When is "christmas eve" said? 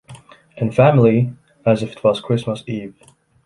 2.21-2.95